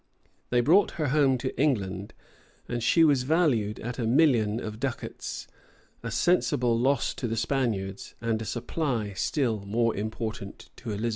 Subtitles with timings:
[0.27, 2.15] [*] They brought her home to England,
[2.67, 5.45] and she was valued at a million of ducats:[]
[6.01, 11.09] a sensible loss to the Spaniards, and a supply still more important to Elizabeth.